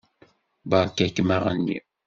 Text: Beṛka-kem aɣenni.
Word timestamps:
Beṛka-kem 0.69 1.29
aɣenni. 1.35 1.79